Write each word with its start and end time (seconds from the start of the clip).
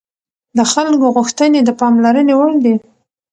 د 0.57 0.59
خلکو 0.71 1.05
غوښتنې 1.15 1.59
د 1.63 1.69
پاملرنې 1.79 2.33
وړ 2.39 2.49
دي 2.63 2.75